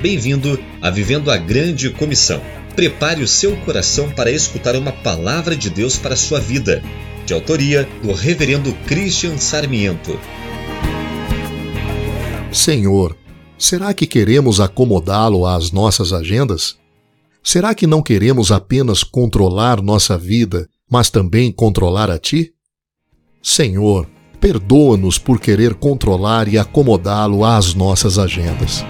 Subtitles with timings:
[0.00, 2.40] Bem-vindo a Vivendo a Grande Comissão.
[2.76, 6.80] Prepare o seu coração para escutar uma palavra de Deus para a sua vida,
[7.26, 10.16] de autoria do Reverendo Christian Sarmiento.
[12.52, 13.16] Senhor,
[13.58, 16.76] será que queremos acomodá-lo às nossas agendas?
[17.42, 22.52] Será que não queremos apenas controlar nossa vida, mas também controlar a Ti?
[23.42, 24.08] Senhor,
[24.40, 28.84] perdoa-nos por querer controlar e acomodá-lo às nossas agendas.